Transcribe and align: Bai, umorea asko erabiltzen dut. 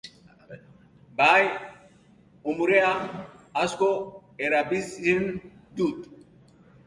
Bai, 1.19 1.43
umorea 2.53 2.89
asko 3.65 3.89
erabiltzen 4.47 5.29
dut. 5.81 6.09